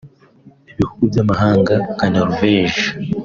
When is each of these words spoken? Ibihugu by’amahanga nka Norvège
Ibihugu 0.71 1.01
by’amahanga 1.11 1.73
nka 1.95 2.07
Norvège 2.13 2.81